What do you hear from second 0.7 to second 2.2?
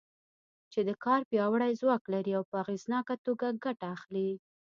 چې د کار پیاوړی ځواک